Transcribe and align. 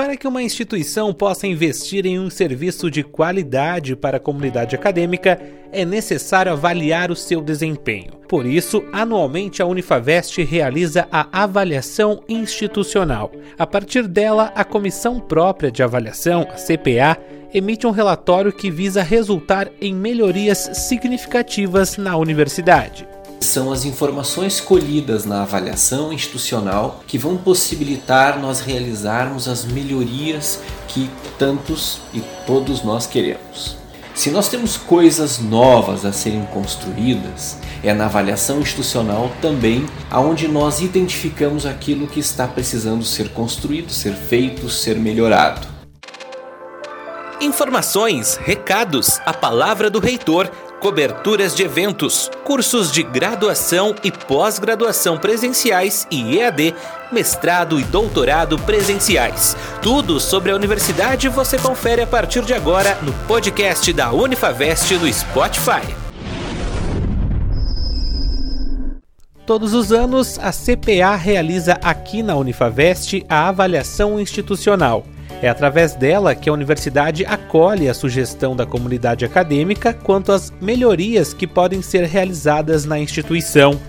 Para 0.00 0.16
que 0.16 0.26
uma 0.26 0.42
instituição 0.42 1.12
possa 1.12 1.46
investir 1.46 2.06
em 2.06 2.18
um 2.18 2.30
serviço 2.30 2.90
de 2.90 3.02
qualidade 3.02 3.94
para 3.94 4.16
a 4.16 4.20
comunidade 4.20 4.74
acadêmica, 4.74 5.38
é 5.70 5.84
necessário 5.84 6.50
avaliar 6.50 7.10
o 7.10 7.14
seu 7.14 7.42
desempenho. 7.42 8.12
Por 8.26 8.46
isso, 8.46 8.82
anualmente 8.94 9.60
a 9.60 9.66
Unifavest 9.66 10.42
realiza 10.42 11.06
a 11.12 11.42
avaliação 11.42 12.24
institucional. 12.26 13.30
A 13.58 13.66
partir 13.66 14.08
dela, 14.08 14.50
a 14.54 14.64
Comissão 14.64 15.20
Própria 15.20 15.70
de 15.70 15.82
Avaliação, 15.82 16.48
a 16.50 16.54
CPA, 16.54 17.18
emite 17.52 17.86
um 17.86 17.90
relatório 17.90 18.54
que 18.54 18.70
visa 18.70 19.02
resultar 19.02 19.68
em 19.82 19.94
melhorias 19.94 20.70
significativas 20.72 21.98
na 21.98 22.16
universidade 22.16 23.06
são 23.40 23.72
as 23.72 23.84
informações 23.84 24.60
colhidas 24.60 25.24
na 25.24 25.42
avaliação 25.42 26.12
institucional 26.12 27.02
que 27.06 27.18
vão 27.18 27.36
possibilitar 27.36 28.38
nós 28.38 28.60
realizarmos 28.60 29.48
as 29.48 29.64
melhorias 29.64 30.60
que 30.86 31.10
tantos 31.38 31.98
e 32.12 32.20
todos 32.46 32.84
nós 32.84 33.06
queremos. 33.06 33.76
Se 34.14 34.30
nós 34.30 34.48
temos 34.48 34.76
coisas 34.76 35.38
novas 35.38 36.04
a 36.04 36.12
serem 36.12 36.44
construídas, 36.46 37.56
é 37.82 37.94
na 37.94 38.04
avaliação 38.04 38.60
institucional 38.60 39.30
também 39.40 39.86
aonde 40.10 40.46
nós 40.46 40.80
identificamos 40.80 41.64
aquilo 41.64 42.06
que 42.06 42.20
está 42.20 42.46
precisando 42.46 43.04
ser 43.04 43.30
construído, 43.30 43.90
ser 43.90 44.12
feito, 44.12 44.68
ser 44.68 44.96
melhorado. 44.96 45.79
Informações, 47.40 48.36
recados, 48.36 49.18
a 49.24 49.32
palavra 49.32 49.88
do 49.88 49.98
reitor 49.98 50.50
coberturas 50.80 51.54
de 51.54 51.62
eventos, 51.62 52.30
cursos 52.42 52.90
de 52.90 53.02
graduação 53.02 53.94
e 54.02 54.10
pós-graduação 54.10 55.18
presenciais 55.18 56.06
e 56.10 56.38
EAD, 56.38 56.74
mestrado 57.12 57.78
e 57.78 57.84
doutorado 57.84 58.58
presenciais. 58.58 59.56
Tudo 59.82 60.18
sobre 60.18 60.50
a 60.50 60.56
universidade 60.56 61.28
você 61.28 61.58
confere 61.58 62.02
a 62.02 62.06
partir 62.06 62.42
de 62.42 62.54
agora 62.54 62.98
no 63.02 63.12
podcast 63.26 63.92
da 63.92 64.10
Unifavest 64.10 64.94
no 64.94 65.12
Spotify. 65.12 65.94
Todos 69.46 69.74
os 69.74 69.92
anos, 69.92 70.38
a 70.38 70.52
CPA 70.52 71.16
realiza 71.16 71.78
aqui 71.82 72.22
na 72.22 72.36
Unifavest 72.36 73.24
a 73.28 73.48
avaliação 73.48 74.18
institucional. 74.20 75.04
É 75.42 75.48
através 75.48 75.94
dela 75.94 76.34
que 76.34 76.50
a 76.50 76.52
universidade 76.52 77.24
acolhe 77.24 77.88
a 77.88 77.94
sugestão 77.94 78.54
da 78.54 78.66
comunidade 78.66 79.24
acadêmica 79.24 79.94
quanto 79.94 80.32
às 80.32 80.52
melhorias 80.60 81.32
que 81.32 81.46
podem 81.46 81.80
ser 81.80 82.04
realizadas 82.04 82.84
na 82.84 82.98
instituição. 82.98 83.80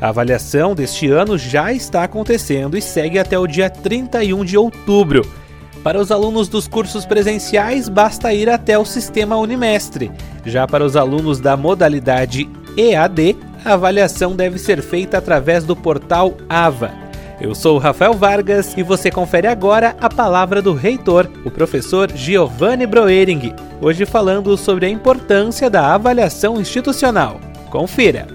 A 0.00 0.08
avaliação 0.08 0.74
deste 0.74 1.10
ano 1.10 1.36
já 1.36 1.72
está 1.72 2.04
acontecendo 2.04 2.76
e 2.76 2.82
segue 2.82 3.18
até 3.18 3.38
o 3.38 3.46
dia 3.46 3.68
31 3.68 4.44
de 4.44 4.56
outubro. 4.56 5.26
Para 5.82 6.00
os 6.00 6.10
alunos 6.10 6.48
dos 6.48 6.66
cursos 6.66 7.04
presenciais, 7.06 7.88
basta 7.88 8.32
ir 8.32 8.48
até 8.48 8.78
o 8.78 8.84
sistema 8.84 9.36
Unimestre. 9.36 10.10
Já 10.44 10.66
para 10.66 10.84
os 10.84 10.96
alunos 10.96 11.40
da 11.40 11.56
modalidade 11.56 12.48
EAD, 12.76 13.36
a 13.64 13.74
avaliação 13.74 14.34
deve 14.34 14.58
ser 14.58 14.82
feita 14.82 15.18
através 15.18 15.64
do 15.64 15.76
portal 15.76 16.36
AVA. 16.48 17.05
Eu 17.38 17.54
sou 17.54 17.76
o 17.76 17.78
Rafael 17.78 18.14
Vargas 18.14 18.74
e 18.78 18.82
você 18.82 19.10
confere 19.10 19.46
agora 19.46 19.94
a 20.00 20.08
palavra 20.08 20.62
do 20.62 20.72
reitor, 20.72 21.30
o 21.44 21.50
professor 21.50 22.10
Giovanni 22.10 22.86
Broering, 22.86 23.54
hoje 23.78 24.06
falando 24.06 24.56
sobre 24.56 24.86
a 24.86 24.88
importância 24.88 25.68
da 25.68 25.94
avaliação 25.94 26.58
institucional. 26.58 27.38
Confira! 27.70 28.26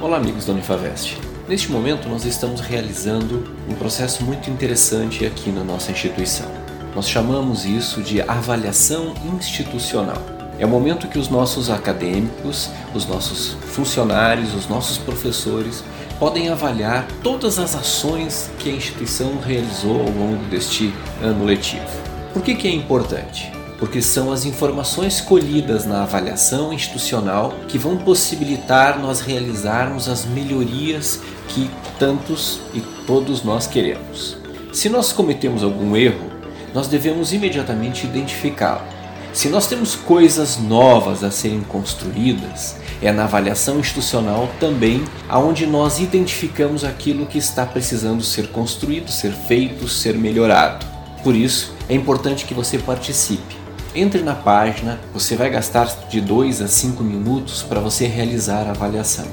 Olá, 0.00 0.16
amigos 0.16 0.46
da 0.46 0.54
Unifavest. 0.54 1.18
Neste 1.46 1.70
momento, 1.70 2.08
nós 2.08 2.24
estamos 2.24 2.60
realizando 2.60 3.44
um 3.68 3.74
processo 3.74 4.24
muito 4.24 4.48
interessante 4.48 5.26
aqui 5.26 5.50
na 5.50 5.62
nossa 5.62 5.92
instituição. 5.92 6.50
Nós 6.94 7.10
chamamos 7.10 7.66
isso 7.66 8.00
de 8.00 8.22
avaliação 8.22 9.12
institucional. 9.34 10.22
É 10.58 10.64
o 10.64 10.68
momento 10.68 11.08
que 11.08 11.18
os 11.18 11.28
nossos 11.28 11.68
acadêmicos, 11.68 12.70
os 12.94 13.06
nossos 13.06 13.52
funcionários, 13.66 14.54
os 14.54 14.66
nossos 14.66 14.96
professores 14.96 15.84
podem 16.18 16.48
avaliar 16.48 17.06
todas 17.22 17.58
as 17.58 17.74
ações 17.74 18.50
que 18.58 18.70
a 18.70 18.72
instituição 18.72 19.38
realizou 19.38 20.00
ao 20.00 20.08
longo 20.10 20.44
deste 20.50 20.92
ano 21.22 21.44
letivo. 21.44 21.84
Por 22.32 22.42
que, 22.42 22.54
que 22.54 22.68
é 22.68 22.70
importante? 22.70 23.52
Porque 23.78 24.00
são 24.00 24.32
as 24.32 24.46
informações 24.46 25.20
colhidas 25.20 25.84
na 25.84 26.02
avaliação 26.02 26.72
institucional 26.72 27.52
que 27.68 27.76
vão 27.76 27.96
possibilitar 27.96 28.98
nós 28.98 29.20
realizarmos 29.20 30.08
as 30.08 30.24
melhorias 30.24 31.20
que 31.48 31.70
tantos 31.98 32.60
e 32.72 32.80
todos 33.06 33.42
nós 33.42 33.66
queremos. 33.66 34.38
Se 34.72 34.88
nós 34.88 35.12
cometemos 35.12 35.62
algum 35.62 35.94
erro, 35.94 36.30
nós 36.74 36.88
devemos 36.88 37.32
imediatamente 37.32 38.06
identificá-lo 38.06 38.95
se 39.36 39.50
nós 39.50 39.66
temos 39.66 39.94
coisas 39.94 40.56
novas 40.56 41.22
a 41.22 41.30
serem 41.30 41.60
construídas, 41.60 42.74
é 43.02 43.12
na 43.12 43.24
avaliação 43.24 43.78
institucional 43.78 44.48
também 44.58 45.04
aonde 45.28 45.66
nós 45.66 46.00
identificamos 46.00 46.84
aquilo 46.84 47.26
que 47.26 47.36
está 47.36 47.66
precisando 47.66 48.22
ser 48.22 48.48
construído, 48.48 49.12
ser 49.12 49.32
feito, 49.32 49.86
ser 49.88 50.14
melhorado. 50.14 50.86
Por 51.22 51.36
isso, 51.36 51.74
é 51.86 51.94
importante 51.94 52.46
que 52.46 52.54
você 52.54 52.78
participe. 52.78 53.58
Entre 53.94 54.22
na 54.22 54.34
página, 54.34 54.98
você 55.12 55.36
vai 55.36 55.50
gastar 55.50 55.84
de 56.08 56.18
2 56.18 56.62
a 56.62 56.66
5 56.66 57.04
minutos 57.04 57.62
para 57.62 57.78
você 57.78 58.06
realizar 58.06 58.66
a 58.66 58.70
avaliação. 58.70 59.26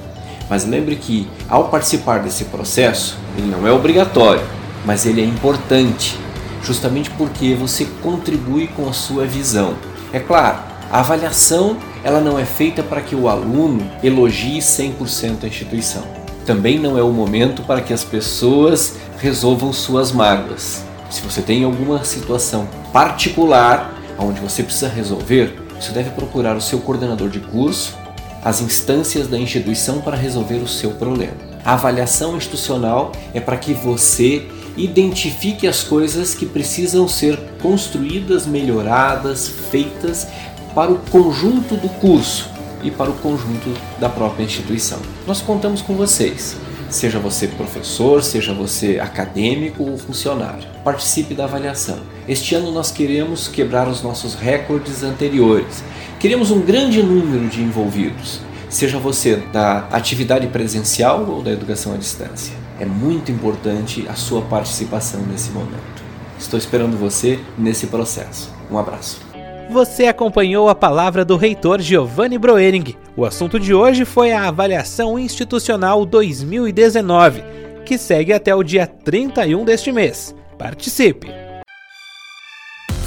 Mas 0.49 0.65
lembre 0.65 0.97
que, 0.97 1.29
ao 1.47 1.69
participar 1.69 2.19
desse 2.19 2.43
processo, 2.43 3.17
ele 3.37 3.47
não 3.47 3.65
é 3.65 3.71
obrigatório, 3.71 4.43
mas 4.85 5.05
ele 5.05 5.21
é 5.21 5.25
importante, 5.25 6.17
justamente 6.61 7.09
porque 7.11 7.55
você 7.55 7.87
contribui 8.01 8.67
com 8.67 8.89
a 8.89 8.91
sua 8.91 9.25
visão. 9.25 9.92
É 10.13 10.19
claro, 10.19 10.59
a 10.91 10.99
avaliação 10.99 11.75
ela 12.03 12.21
não 12.21 12.37
é 12.37 12.45
feita 12.45 12.83
para 12.83 13.01
que 13.01 13.15
o 13.15 13.27
aluno 13.27 13.89
elogie 14.03 14.59
100% 14.59 15.43
a 15.43 15.47
instituição. 15.47 16.03
Também 16.45 16.77
não 16.77 16.95
é 16.99 17.01
o 17.01 17.11
momento 17.11 17.63
para 17.63 17.81
que 17.81 17.91
as 17.91 18.03
pessoas 18.03 18.93
resolvam 19.17 19.73
suas 19.73 20.11
mágoas. 20.11 20.83
Se 21.09 21.19
você 21.23 21.41
tem 21.41 21.63
alguma 21.63 22.05
situação 22.05 22.67
particular 22.91 23.91
onde 24.19 24.39
você 24.39 24.61
precisa 24.61 24.87
resolver, 24.87 25.59
você 25.81 25.91
deve 25.91 26.11
procurar 26.11 26.55
o 26.55 26.61
seu 26.61 26.77
coordenador 26.77 27.29
de 27.29 27.39
curso, 27.39 27.97
as 28.43 28.61
instâncias 28.61 29.27
da 29.27 29.39
instituição 29.39 29.99
para 29.99 30.15
resolver 30.15 30.57
o 30.57 30.67
seu 30.67 30.91
problema. 30.91 31.33
A 31.65 31.73
avaliação 31.73 32.37
institucional 32.37 33.13
é 33.33 33.39
para 33.39 33.57
que 33.57 33.73
você 33.73 34.47
identifique 34.75 35.67
as 35.67 35.83
coisas 35.83 36.33
que 36.33 36.45
precisam 36.45 37.07
ser 37.07 37.37
construídas, 37.61 38.45
melhoradas, 38.45 39.47
feitas 39.47 40.27
para 40.73 40.91
o 40.91 40.97
conjunto 41.11 41.75
do 41.75 41.89
curso 41.89 42.49
e 42.83 42.91
para 42.91 43.09
o 43.09 43.13
conjunto 43.15 43.73
da 43.99 44.09
própria 44.09 44.43
instituição. 44.43 44.99
Nós 45.25 45.41
contamos 45.41 45.81
com 45.81 45.95
vocês. 45.95 46.57
Seja 46.89 47.17
você 47.17 47.47
professor, 47.47 48.21
seja 48.21 48.53
você 48.53 48.99
acadêmico 48.99 49.83
ou 49.83 49.97
funcionário. 49.97 50.67
Participe 50.83 51.33
da 51.33 51.45
avaliação. 51.45 51.99
Este 52.27 52.53
ano 52.53 52.71
nós 52.71 52.91
queremos 52.91 53.47
quebrar 53.47 53.87
os 53.87 54.03
nossos 54.03 54.35
recordes 54.35 55.01
anteriores. 55.01 55.83
Queremos 56.19 56.51
um 56.51 56.61
grande 56.61 57.01
número 57.01 57.47
de 57.47 57.61
envolvidos, 57.61 58.39
seja 58.73 58.97
você 58.97 59.37
da 59.51 59.87
atividade 59.91 60.47
presencial 60.47 61.25
ou 61.29 61.41
da 61.41 61.51
educação 61.51 61.93
à 61.93 61.97
distância. 61.97 62.53
É 62.79 62.85
muito 62.85 63.31
importante 63.31 64.05
a 64.09 64.15
sua 64.15 64.41
participação 64.41 65.21
nesse 65.21 65.51
momento. 65.51 66.03
Estou 66.39 66.57
esperando 66.57 66.97
você 66.97 67.39
nesse 67.57 67.87
processo. 67.87 68.51
Um 68.69 68.77
abraço. 68.77 69.21
Você 69.69 70.07
acompanhou 70.07 70.67
a 70.69 70.75
palavra 70.75 71.23
do 71.23 71.37
reitor 71.37 71.79
Giovanni 71.79 72.37
Broering. 72.37 72.95
O 73.15 73.25
assunto 73.25 73.59
de 73.59 73.73
hoje 73.73 74.05
foi 74.05 74.31
a 74.31 74.47
avaliação 74.47 75.17
institucional 75.17 76.05
2019, 76.05 77.43
que 77.85 77.97
segue 77.97 78.33
até 78.33 78.53
o 78.53 78.63
dia 78.63 78.85
31 78.85 79.63
deste 79.63 79.91
mês. 79.91 80.35
Participe! 80.57 81.42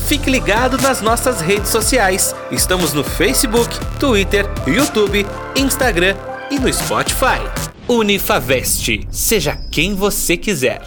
Fique 0.07 0.31
ligado 0.31 0.79
nas 0.79 1.03
nossas 1.03 1.41
redes 1.41 1.69
sociais. 1.69 2.33
Estamos 2.53 2.93
no 2.93 3.03
Facebook, 3.03 3.69
Twitter, 3.99 4.47
YouTube, 4.65 5.27
Instagram 5.57 6.15
e 6.49 6.61
no 6.61 6.73
Spotify. 6.73 7.41
Unifavest. 7.89 9.01
Seja 9.11 9.59
quem 9.73 9.97
você 9.97 10.37
quiser. 10.37 10.81